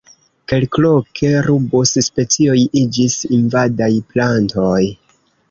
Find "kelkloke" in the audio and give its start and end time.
0.51-1.29